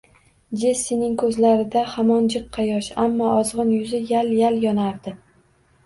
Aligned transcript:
Jessining 0.61 1.11
ko`zlarida 1.23 1.83
hamon 1.93 2.31
jiqqa 2.37 2.67
yosh, 2.71 2.91
ammo 3.07 3.31
ozg`in 3.37 3.73
yuzi 3.79 4.05
yal-yal 4.17 4.63
yonardi 4.69 5.19